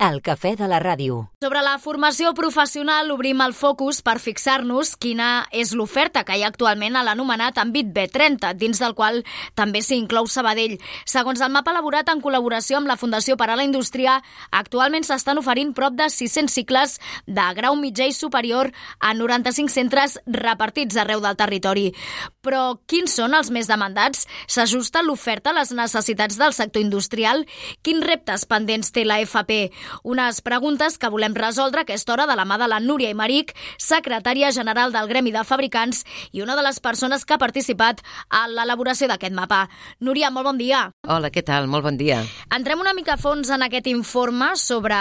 [0.00, 1.26] El cafè de la ràdio.
[1.44, 6.48] Sobre la formació professional obrim el focus per fixar-nos quina és l'oferta que hi ha
[6.48, 9.20] actualment a l'anomenat àmbit B30, dins del qual
[9.60, 10.78] també s'hi inclou Sabadell.
[11.04, 14.14] Segons el mapa elaborat en col·laboració amb la Fundació per a la Indústria,
[14.56, 16.96] actualment s'estan oferint prop de 600 cicles
[17.28, 18.72] de grau mitjà i superior
[19.04, 21.90] a 95 centres repartits arreu del territori.
[22.40, 24.24] Però quins són els més demandats?
[24.48, 27.44] S'ajusta l'oferta a les necessitats del sector industrial?
[27.84, 29.68] Quins reptes pendents té la FP?
[30.02, 33.54] Unes preguntes que volem resoldre a aquesta hora de la mà de la Núria Imaric,
[33.78, 38.46] secretària general del Gremi de Fabricants i una de les persones que ha participat a
[38.48, 39.66] l'elaboració d'aquest mapa.
[40.00, 40.86] Núria, molt bon dia.
[41.06, 41.68] Hola, què tal?
[41.70, 42.20] Molt bon dia.
[42.54, 44.96] Entrem una mica a fons en aquest informe sobre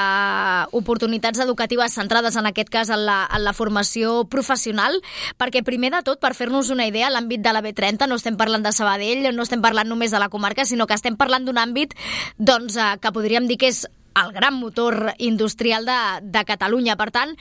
[0.71, 4.99] oportunitats educatives centrades en aquest cas en la, en la formació professional,
[5.37, 8.65] perquè primer de tot, per fer-nos una idea, l'àmbit de la B30 no estem parlant
[8.65, 11.95] de Sabadell, no estem parlant només de la comarca, sinó que estem parlant d'un àmbit
[12.37, 13.85] doncs, eh, que podríem dir que és
[14.25, 16.97] el gran motor industrial de, de Catalunya.
[16.99, 17.35] Per tant,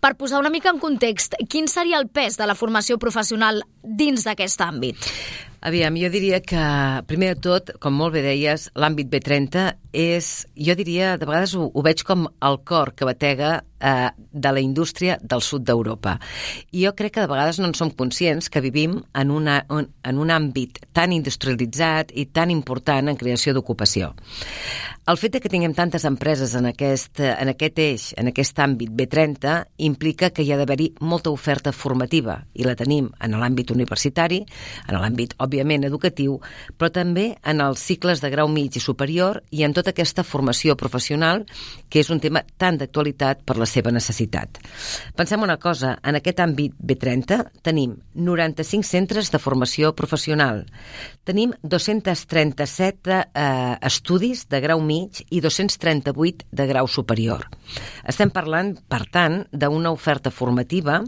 [0.00, 4.24] per posar una mica en context, quin seria el pes de la formació professional dins
[4.26, 5.10] d'aquest àmbit?
[5.62, 6.62] Aviam, jo diria que,
[7.06, 11.68] primer de tot, com molt bé deies, l'àmbit B30 és, jo diria, de vegades ho,
[11.70, 16.16] ho veig com el cor que batega eh, de la indústria del sud d'Europa.
[16.72, 20.18] I jo crec que de vegades no en som conscients que vivim en, una, en
[20.18, 24.14] un àmbit tan industrialitzat i tan important en creació d'ocupació.
[25.02, 28.92] El fet de que tinguem tantes empreses en aquest, en aquest eix, en aquest àmbit
[28.96, 34.44] B30, implica que hi ha d'haver-hi molta oferta formativa, i la tenim en l'àmbit universitari,
[34.86, 36.38] en l'àmbit, òbviament, educatiu,
[36.78, 40.76] però també en els cicles de grau mig i superior i en tota aquesta formació
[40.76, 41.44] professional,
[41.88, 44.58] que és un tema tan d'actualitat per la seva necessitat.
[45.16, 50.64] Pensem una cosa, en aquest àmbit B30 tenim 95 centres de formació professional,
[51.24, 57.46] tenim 237 eh, estudis de grau mig i 238 de grau superior.
[58.08, 61.00] Estem parlant, per tant, d'una oferta formativa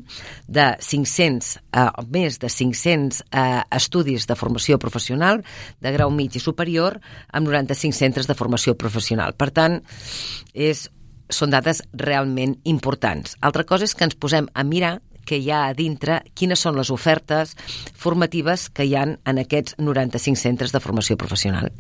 [0.47, 5.43] de 500, eh, més de 500 eh, estudis de formació professional
[5.81, 6.99] de grau mig i superior
[7.33, 9.35] amb 95 centres de formació professional.
[9.39, 9.81] Per tant,
[10.55, 10.89] és,
[11.31, 13.39] són dades realment importants.
[13.41, 16.77] Altra cosa és que ens posem a mirar que hi ha a dintre, quines són
[16.77, 17.57] les ofertes
[17.97, 21.73] formatives que hi han en aquests 95 centres de formació professional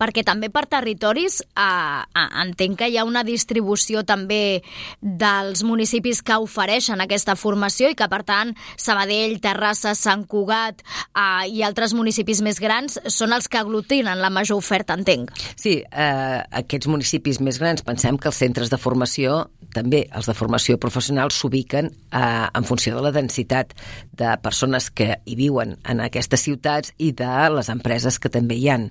[0.00, 4.62] perquè també per territoris eh, eh, entenc que hi ha una distribució també
[5.00, 11.48] dels municipis que ofereixen aquesta formació i que per tant Sabadell, Terrassa, Sant Cugat eh,
[11.50, 15.32] i altres municipis més grans són els que aglutinen la major oferta, entenc.
[15.56, 20.34] Sí, eh, aquests municipis més grans pensem que els centres de formació també els de
[20.36, 23.74] formació professional s'ubiquen eh, en funció de la densitat
[24.14, 28.68] de persones que hi viuen en aquestes ciutats i de les empreses que també hi
[28.70, 28.88] han.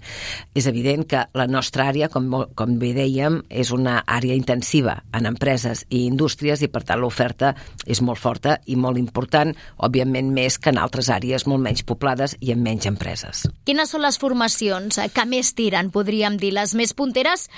[0.56, 5.30] És evident que la nostra àrea, com, com bé dèiem, és una àrea intensiva en
[5.30, 7.54] empreses i indústries i, per tant, l'oferta
[7.86, 12.38] és molt forta i molt important, òbviament més que en altres àrees molt menys poblades
[12.42, 13.48] i amb menys empreses.
[13.68, 17.50] Quines són les formacions que més tiren, podríem dir, les més punteres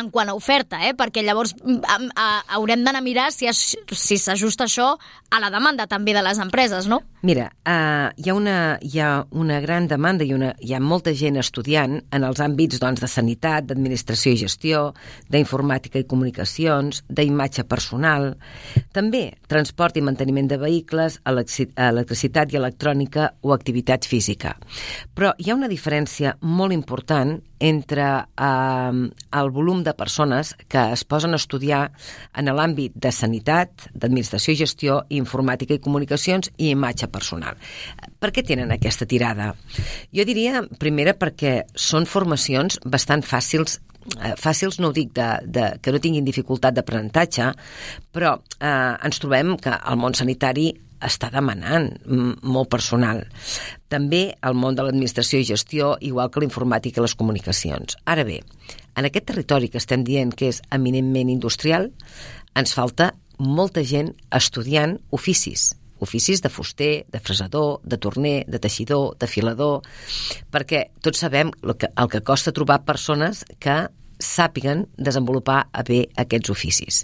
[0.00, 0.94] en quant a oferta, eh?
[0.96, 2.26] perquè llavors mm, a, a,
[2.58, 4.92] haurem d'anar a mirar si, si s'ajusta això
[5.30, 7.00] a la demanda també de les empreses, no?
[7.26, 11.14] Mira, uh, hi, ha una, hi ha una gran demanda i una, hi ha molta
[11.16, 14.82] gent estudiant en els àmbits doncs, de sanitat, d'administració i gestió,
[15.32, 18.34] d'informàtica i comunicacions, d'imatge personal,
[18.94, 24.54] també transport i manteniment de vehicles, electricitat i electrònica o activitat física.
[25.16, 31.04] Però hi ha una diferència molt important entre eh, el volum de persones que es
[31.08, 31.86] posen a estudiar
[32.36, 37.56] en l'àmbit de sanitat, d'administració i gestió, informàtica i comunicacions i imatge personal.
[38.20, 39.52] Per què tenen aquesta tirada?
[40.14, 43.80] Jo diria, primera, perquè són formacions bastant fàcils
[44.20, 47.52] eh, fàcils no ho dic de, de, que no tinguin dificultat d'aprenentatge,
[48.14, 50.72] però eh, ens trobem que el món sanitari
[51.06, 51.90] està demanant
[52.42, 53.22] molt personal.
[53.92, 57.98] També el món de l'administració i gestió, igual que la informàtica i les comunicacions.
[58.08, 58.40] Ara bé,
[58.96, 61.90] en aquest territori que estem dient que és eminentment industrial,
[62.56, 69.16] ens falta molta gent estudiant oficis, oficis de fuster, de fresador, de torner, de teixidor,
[69.20, 69.84] de filador,
[70.52, 76.06] perquè tots sabem el que, el que costa trobar persones que sàpiguen desenvolupar a bé
[76.16, 77.02] aquests oficis.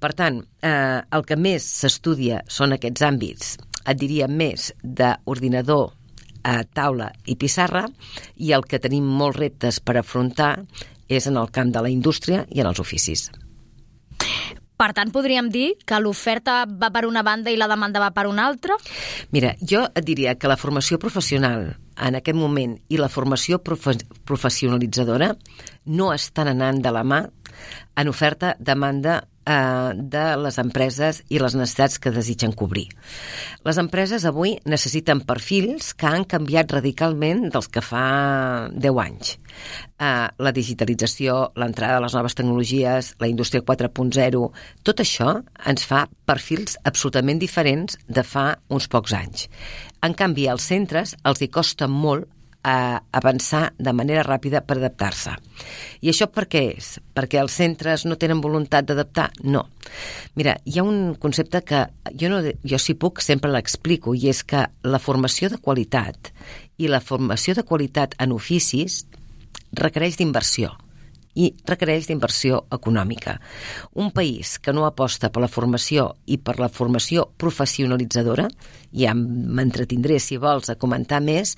[0.00, 5.92] Per tant, eh, el que més s'estudia són aquests àmbits, et diria més d'ordinador,
[6.42, 7.84] a taula i pissarra,
[8.36, 10.56] i el que tenim molts reptes per afrontar
[11.16, 13.28] és en el camp de la indústria i en els oficis.
[14.82, 18.26] Per tant, podríem dir que l'oferta va per una banda i la demanda va per
[18.26, 18.74] una altra?
[19.30, 23.94] Mira, jo et diria que la formació professional en aquest moment i la formació profe
[24.26, 25.36] professionalitzadora
[25.86, 27.20] no estan anant de la mà
[27.94, 32.88] en oferta, demanda eh, de les empreses i les necessitats que desitgen cobrir.
[33.66, 39.36] Les empreses avui necessiten perfils que han canviat radicalment dels que fa 10 anys.
[39.98, 44.44] Eh, la digitalització, l'entrada de les noves tecnologies, la indústria 4.0,
[44.82, 45.36] tot això
[45.66, 49.48] ens fa perfils absolutament diferents de fa uns pocs anys.
[50.02, 52.26] En canvi, als centres els hi costa molt
[52.62, 55.34] a avançar de manera ràpida per adaptar-se.
[56.00, 56.94] I això per què és?
[57.14, 59.30] Perquè els centres no tenen voluntat d'adaptar?
[59.42, 59.64] No.
[60.38, 64.44] Mira, hi ha un concepte que jo, no, jo si puc sempre l'explico i és
[64.46, 66.32] que la formació de qualitat
[66.78, 69.02] i la formació de qualitat en oficis
[69.72, 70.72] requereix d'inversió
[71.34, 73.38] i requereix d'inversió econòmica.
[73.94, 78.48] Un país que no aposta per la formació i per la formació professionalitzadora,
[78.92, 81.56] ja m'entretindré si vols a comentar més,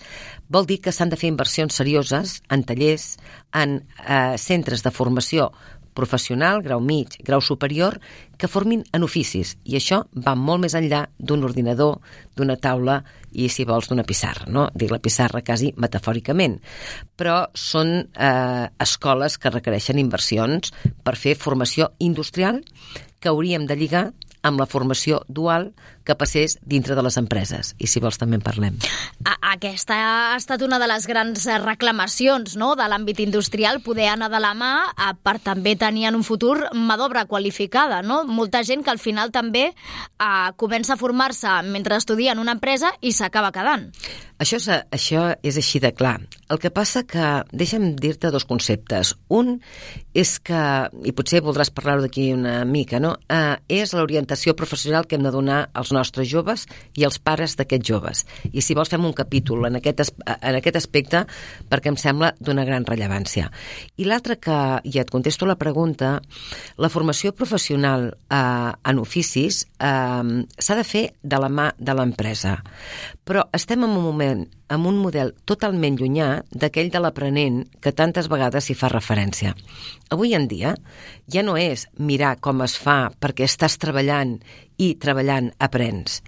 [0.48, 3.14] vol dir que s'han de fer inversions serioses en tallers,
[3.54, 5.50] en eh, centres de formació
[5.94, 8.00] professional, grau mig, grau superior,
[8.36, 9.54] que formin en oficis.
[9.64, 12.00] I això va molt més enllà d'un ordinador,
[12.36, 12.98] d'una taula
[13.32, 14.48] i, si vols, d'una pissarra.
[14.50, 14.66] No?
[14.74, 16.58] Dic la pissarra quasi metafòricament.
[17.16, 20.74] Però són eh, escoles que requereixen inversions
[21.06, 22.60] per fer formació industrial
[23.20, 24.08] que hauríem de lligar
[24.44, 25.70] amb la formació dual
[26.04, 27.74] que passés dintre de les empreses.
[27.78, 28.76] I si vols també en parlem.
[29.54, 32.74] Aquesta ha estat una de les grans reclamacions no?
[32.78, 34.72] de l'àmbit industrial, poder anar de la mà
[35.24, 38.02] per també tenir en un futur mà d'obra qualificada.
[38.02, 38.22] No?
[38.28, 42.92] Molta gent que al final també eh, comença a formar-se mentre estudia en una empresa
[43.00, 43.90] i s'acaba quedant.
[44.42, 46.18] Això és, això és així de clar.
[46.50, 49.14] El que passa que, deixa'm dir-te dos conceptes.
[49.32, 49.60] Un
[50.12, 50.62] és que,
[51.06, 53.14] i potser voldràs parlar-ho d'aquí una mica, no?
[53.30, 56.66] Eh, és l'orientació professional que hem de donar als nostres joves
[56.98, 58.24] i als pares d'aquests joves.
[58.52, 60.04] I si vols fem un capítol en aquest,
[60.34, 61.24] en aquest aspecte
[61.70, 63.50] perquè em sembla d'una gran rellevància.
[63.96, 66.18] I l'altre que, i et contesto la pregunta,
[66.76, 72.58] la formació professional eh, en oficis eh, s'ha de fer de la mà de l'empresa.
[73.24, 74.44] Però estem en un moment
[74.74, 79.54] amb un model totalment llunyà d'aquell de l'aprenent que tantes vegades s'hi fa referència.
[80.14, 80.74] Avui en dia
[81.30, 84.38] ja no és mirar com es fa perquè estàs treballant
[84.78, 86.20] i treballant aprens.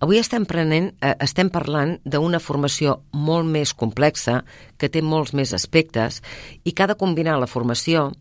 [0.00, 4.42] Avui estem, prenent, eh, estem parlant d'una formació molt més complexa,
[4.76, 6.22] que té molts més aspectes,
[6.64, 8.12] i que ha de combinar la formació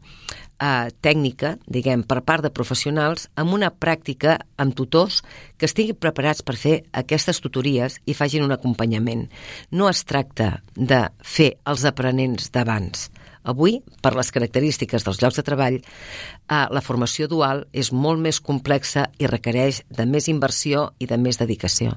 [0.60, 5.22] eh, tècnica, diguem, per part de professionals, amb una pràctica amb tutors
[5.58, 9.28] que estiguin preparats per fer aquestes tutories i facin un acompanyament.
[9.72, 13.10] No es tracta de fer els aprenents d'abans.
[13.46, 18.42] Avui, per les característiques dels llocs de treball, eh, la formació dual és molt més
[18.42, 21.96] complexa i requereix de més inversió i de més dedicació.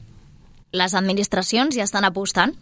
[0.77, 2.53] Les administracions ja estan apostant?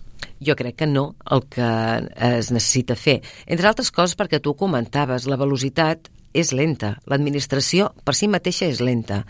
[0.40, 1.66] Jo crec que no el que
[2.14, 3.20] es necessita fer.
[3.46, 6.96] Entre altres coses perquè tu comentaves, la velocitat és lenta.
[7.08, 9.22] L'administració per si mateixa és lenta.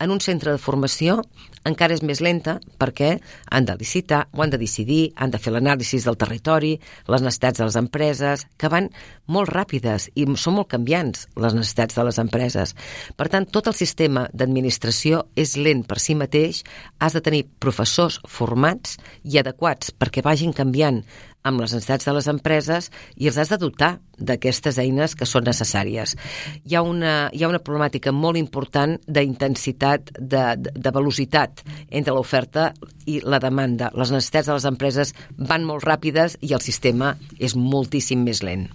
[0.00, 1.20] En un centre de formació
[1.68, 3.14] encara és més lenta perquè
[3.52, 6.74] han de licitar, ho han de decidir, han de fer l'anàlisi del territori,
[7.08, 8.90] les necessitats de les empreses, que van
[9.26, 12.74] molt ràpides i són molt canviants les necessitats de les empreses.
[13.16, 16.64] Per tant, tot el sistema d'administració és lent per si mateix,
[17.00, 21.02] has de tenir professors formats i adequats perquè vagin canviant
[21.44, 22.88] amb les necessitats de les empreses
[23.20, 26.14] i els has de dotar d'aquestes eines que són necessàries.
[26.64, 32.14] Hi ha una, hi ha una problemàtica molt important d'intensitat, de, de, de velocitat entre
[32.16, 32.70] l'oferta
[33.04, 33.92] i la demanda.
[33.92, 38.70] Les necessitats de les empreses van molt ràpides i el sistema és moltíssim més lent.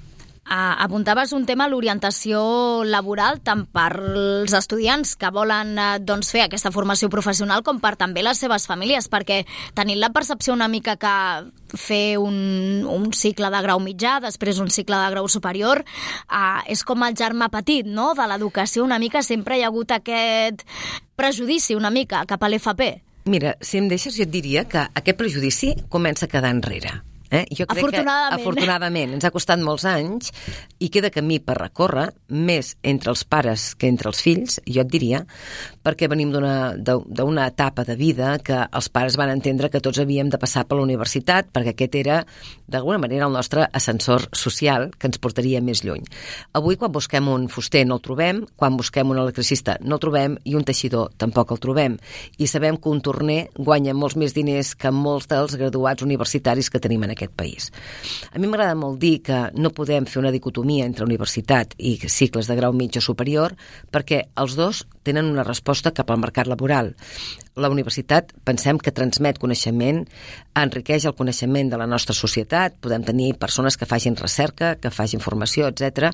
[0.50, 2.40] Uh, apuntaves un tema, l'orientació
[2.82, 7.92] laboral, tant per als estudiants que volen uh, doncs, fer aquesta formació professional com per
[8.00, 9.44] també les seves famílies, perquè
[9.78, 11.12] tenint la percepció una mica que
[11.78, 16.82] fer un, un cicle de grau mitjà, després un cicle de grau superior, uh, és
[16.82, 20.66] com el germà petit, no?, de l'educació una mica, sempre hi ha hagut aquest
[21.14, 22.90] prejudici una mica cap a l'FP.
[23.30, 27.04] Mira, si em deixes, jo et diria que aquest prejudici comença a quedar enrere.
[27.30, 27.46] Eh?
[27.54, 28.34] Jo crec afortunadament.
[28.34, 29.14] Que, afortunadament.
[29.18, 30.32] Ens ha costat molts anys
[30.82, 34.90] i queda camí per recórrer, més entre els pares que entre els fills, jo et
[34.90, 35.22] diria,
[35.86, 40.40] perquè venim d'una etapa de vida que els pares van entendre que tots havíem de
[40.42, 42.20] passar per la universitat, perquè aquest era,
[42.68, 46.06] d'alguna manera, el nostre ascensor social que ens portaria més lluny.
[46.58, 50.40] Avui, quan busquem un fuster, no el trobem, quan busquem un electricista, no el trobem,
[50.50, 52.00] i un teixidor tampoc el trobem.
[52.38, 56.82] I sabem que un torner guanya molts més diners que molts dels graduats universitaris que
[56.82, 57.70] tenim en aquest país.
[58.32, 62.48] A mi m'agrada molt dir que no podem fer una dicotomia entre universitat i cicles
[62.48, 63.56] de grau o superior,
[63.92, 66.94] perquè els dos tenen una resposta cap al mercat laboral.
[67.60, 70.04] La universitat pensem que transmet coneixement,
[70.56, 75.20] enriqueix el coneixement de la nostra societat, podem tenir persones que facin recerca, que facin
[75.20, 76.14] formació, etc.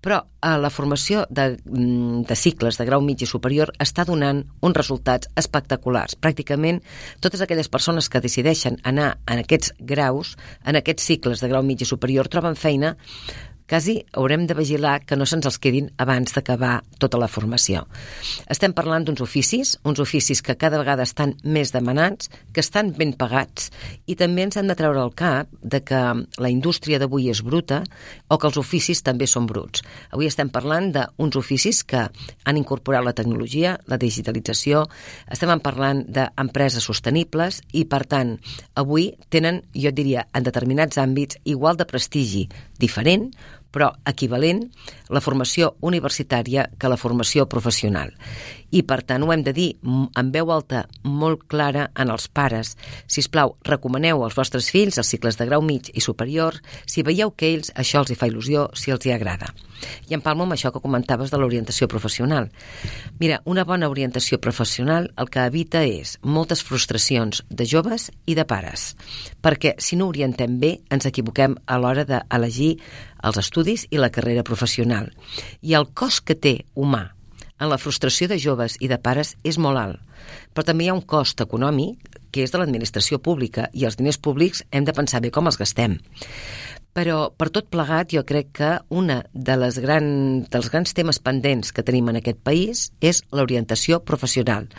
[0.00, 4.06] però a eh, la formació de, mm, de cicles de grau mig i superior està
[4.08, 6.16] donant uns resultats espectaculars.
[6.16, 6.80] Pràcticament
[7.20, 11.82] totes aquelles persones que decideixen anar en aquests graus, en aquests cicles de grau mig
[11.82, 12.96] i superior, troben feina
[13.68, 17.84] quasi haurem de vigilar que no se'ns els quedin abans d'acabar tota la formació.
[18.50, 23.12] Estem parlant d'uns oficis, uns oficis que cada vegada estan més demanats, que estan ben
[23.18, 23.70] pagats,
[24.06, 26.02] i també ens hem de treure el cap de que
[26.38, 27.82] la indústria d'avui és bruta
[28.28, 29.82] o que els oficis també són bruts.
[30.14, 32.06] Avui estem parlant d'uns oficis que
[32.44, 34.86] han incorporat la tecnologia, la digitalització,
[35.30, 38.36] estem parlant d'empreses sostenibles i, per tant,
[38.74, 42.46] avui tenen, jo diria, en determinats àmbits, igual de prestigi,
[42.78, 43.30] diferent,
[43.74, 44.62] però equivalent
[45.12, 48.12] la formació universitària que la formació professional.
[48.70, 52.74] I, per tant, ho hem de dir amb veu alta molt clara en els pares.
[53.06, 57.06] Si us plau, recomaneu als vostres fills els cicles de grau mig i superior si
[57.06, 59.52] veieu que ells això els hi fa il·lusió, si els hi agrada.
[60.08, 62.50] I empalmo amb això que comentaves de l'orientació professional.
[63.20, 68.46] Mira, una bona orientació professional el que evita és moltes frustracions de joves i de
[68.48, 68.94] pares,
[69.42, 72.76] perquè si no orientem bé ens equivoquem a l'hora d'elegir
[73.26, 75.10] els estudis i la carrera professional.
[75.62, 77.16] I el cost que té humà
[77.58, 80.00] en la frustració de joves i de pares és molt alt.
[80.52, 84.18] Però també hi ha un cost econòmic que és de l'administració pública i els diners
[84.20, 85.96] públics hem de pensar bé com els gastem.
[86.96, 90.06] Però per tot plegat jo crec que una de les gran,
[90.48, 94.70] dels grans temes pendents que tenim en aquest país és l'orientació professional.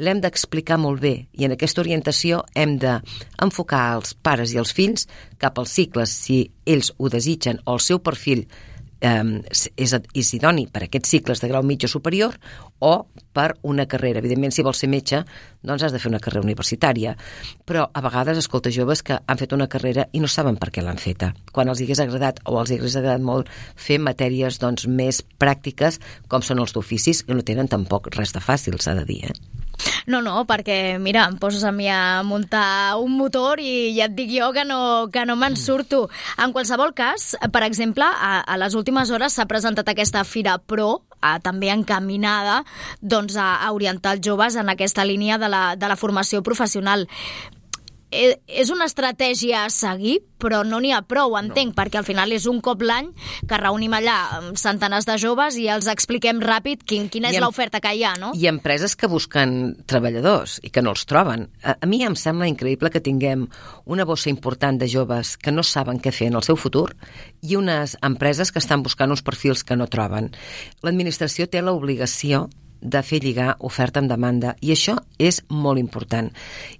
[0.00, 5.04] L'hem d'explicar molt bé i en aquesta orientació hem d'enfocar els pares i els fills
[5.36, 8.46] cap als cicles si ells ho desitgen o el seu perfil
[9.00, 9.22] eh,
[9.76, 12.36] és, és idoni per aquests cicles de grau o superior
[12.78, 14.18] o per una carrera.
[14.18, 15.22] Evidentment, si vols ser metge,
[15.62, 17.16] doncs has de fer una carrera universitària.
[17.66, 20.84] Però a vegades escolta joves que han fet una carrera i no saben per què
[20.84, 21.32] l'han feta.
[21.52, 26.42] Quan els hagués agradat o els hagués agradat molt fer matèries doncs, més pràctiques com
[26.42, 29.24] són els d'oficis i no tenen tampoc res de fàcil, s'ha de dir.
[29.30, 29.65] Eh?
[30.06, 34.14] No, no, perquè, mira, em poses a mi a muntar un motor i ja et
[34.14, 36.04] dic jo que no, que no me'n surto.
[36.38, 41.02] En qualsevol cas, per exemple, a, a les últimes hores s'ha presentat aquesta Fira Pro,
[41.18, 42.60] a, també encaminada
[43.02, 47.08] doncs, a, a orientar els joves en aquesta línia de la, de la formació professional.
[48.10, 51.76] Eh, és una estratègia a seguir, però no n'hi ha prou, entenc, no.
[51.78, 53.08] perquè al final és un cop l'any
[53.48, 54.16] que reunim allà
[54.60, 58.30] centenars de joves i els expliquem ràpid quin, quina és l'oferta que hi ha, no?
[58.38, 59.56] I empreses que busquen
[59.90, 61.48] treballadors i que no els troben.
[61.64, 63.48] A, a mi em sembla increïble que tinguem
[63.84, 66.92] una bossa important de joves que no saben què fer en el seu futur
[67.42, 70.30] i unes empreses que estan buscant uns perfils que no troben.
[70.86, 72.46] L'administració té l'obligació
[72.80, 76.30] de fer lligar oferta amb demanda i això és molt important.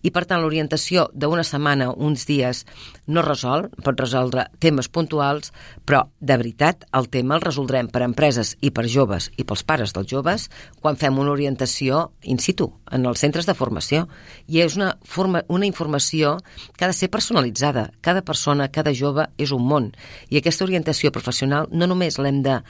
[0.02, 2.64] I per tant l'orientació d'una setmana, uns dies,
[3.06, 5.52] no resol, pot resoldre temes puntuals,
[5.86, 9.94] però de veritat el tema el resoldrem per empreses i per joves i pels pares
[9.96, 10.48] dels joves
[10.80, 14.06] quan fem una orientació in situ, en els centres de formació.
[14.46, 16.36] I és una, forma, una informació
[16.76, 17.90] que ha de ser personalitzada.
[18.00, 19.90] Cada persona, cada jove és un món.
[20.30, 22.60] I aquesta orientació professional no només l'hem de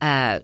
[0.00, 0.40] eh,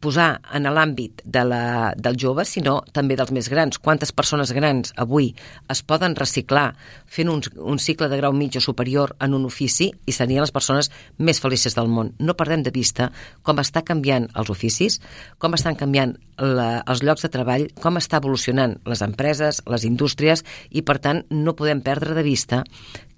[0.00, 3.78] posar en l'àmbit de la, dels joves, sinó també dels més grans.
[3.78, 5.32] Quantes persones grans avui
[5.70, 6.70] es poden reciclar
[7.06, 10.54] fent un, un cicle de grau mig o superior en un ofici i serien les
[10.54, 12.14] persones més felices del món.
[12.18, 13.10] No perdem de vista
[13.42, 15.00] com està canviant els oficis,
[15.38, 20.44] com estan canviant la, els llocs de treball, com està evolucionant les empreses, les indústries
[20.70, 22.64] i, per tant, no podem perdre de vista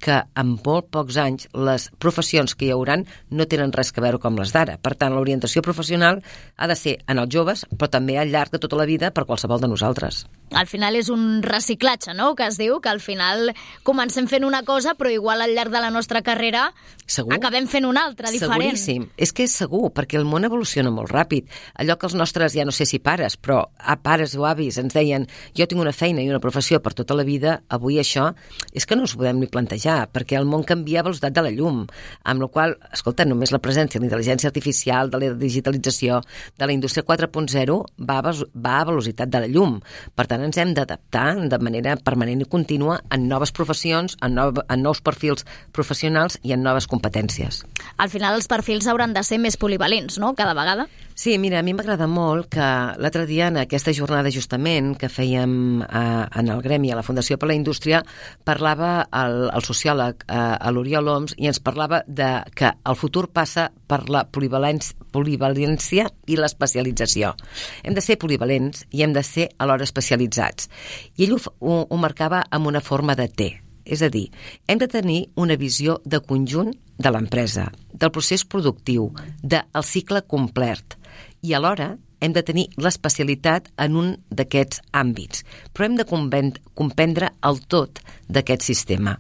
[0.02, 4.20] que en molt pocs anys les professions que hi hauran no tenen res que veure
[4.22, 4.76] com les d'ara.
[4.82, 6.20] Per tant, l'orientació professional
[6.56, 9.24] ha de ser en els joves, però també al llarg de tota la vida per
[9.24, 10.24] qualsevol de nosaltres.
[10.54, 13.50] Al final és un reciclatge, no?, que es diu, que al final
[13.82, 16.68] comencem fent una cosa, però igual al llarg de la nostra carrera
[17.06, 17.34] segur?
[17.34, 18.62] acabem fent una altra, diferent.
[18.62, 19.08] Seguríssim.
[19.16, 21.50] És que és segur, perquè el món evoluciona molt ràpid.
[21.74, 24.96] Allò que els nostres, ja no sé si pares, però a pares o avis ens
[24.96, 28.32] deien jo tinc una feina i una professió per tota la vida, avui això
[28.74, 31.52] és que no ens podem ni plantejar perquè el món canvia a velocitat de la
[31.54, 31.84] llum,
[32.26, 36.20] amb la qual escolta, només la presència de l'intel·ligència artificial, de la digitalització,
[36.58, 37.78] de la indústria 4.0
[38.10, 39.78] va, va a velocitat de la llum.
[40.16, 44.54] Per tant, ens hem d'adaptar de manera permanent i contínua en noves professions, en, nou,
[44.66, 45.46] en nous perfils
[45.76, 47.62] professionals i en noves competències.
[48.02, 50.88] Al final els perfils hauran de ser més polivalents, no?, cada vegada?
[51.18, 52.64] Sí, mira, a mi m'agrada molt que
[53.00, 57.38] l'altre dia en aquesta jornada justament que fèiem eh, en el Gremi a la Fundació
[57.40, 58.02] per la Indústria
[58.44, 63.70] parlava el, el sociòleg eh, l'Oriol Oms i ens parlava de que el futur passa
[63.88, 67.32] per la polivalència, polivalència i l'especialització.
[67.80, 70.68] Hem de ser polivalents i hem de ser alhora especialitzats.
[71.16, 73.48] I ell ho, ho, ho marcava amb una forma de T,
[73.88, 74.26] és a dir,
[74.68, 79.08] hem de tenir una visió de conjunt de l'empresa, del procés productiu,
[79.40, 80.98] del cicle complet,
[81.46, 87.60] i alhora hem de tenir l'especialitat en un d'aquests àmbits, però hem de comprendre el
[87.70, 89.16] tot d'aquest sistema.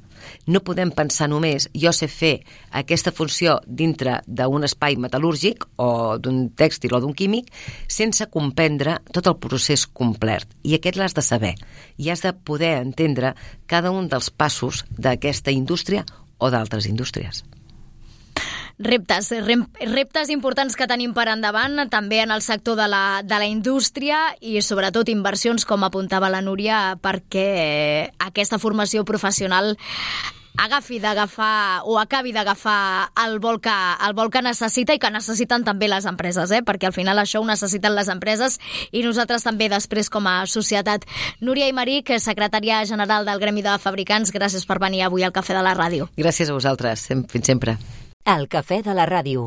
[0.50, 2.32] No podem pensar només jo sé fer
[2.80, 7.52] aquesta funció dintre d'un espai metal·lúrgic o d'un tèxtil o d'un químic
[7.86, 10.48] sense comprendre tot el procés complet.
[10.64, 11.54] I aquest l'has de saber
[11.98, 16.02] i has de poder entendre cada un dels passos d'aquesta indústria
[16.38, 17.44] o d'altres indústries
[18.78, 19.32] reptes,
[19.80, 24.34] reptes importants que tenim per endavant, també en el sector de la, de la indústria
[24.40, 29.76] i sobretot inversions, com apuntava la Núria, perquè aquesta formació professional
[30.56, 33.74] agafi d'agafar o acabi d'agafar el, vol que,
[34.06, 36.62] el vol que necessita i que necessiten també les empreses, eh?
[36.64, 38.58] perquè al final això ho necessiten les empreses
[38.90, 41.04] i nosaltres també després com a societat.
[41.40, 45.64] Núria Imaric, secretària general del Gremi de Fabricants, gràcies per venir avui al Cafè de
[45.64, 46.10] la Ràdio.
[46.16, 47.76] Gràcies a vosaltres, fins sempre.
[48.30, 49.42] El cafè de la ràdio.